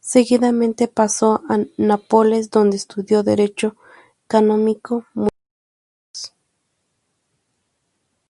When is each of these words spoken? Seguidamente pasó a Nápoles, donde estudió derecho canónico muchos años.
Seguidamente 0.00 0.88
pasó 0.88 1.40
a 1.48 1.60
Nápoles, 1.76 2.50
donde 2.50 2.76
estudió 2.76 3.22
derecho 3.22 3.76
canónico 4.26 5.06
muchos 5.14 5.30
años. 6.20 6.34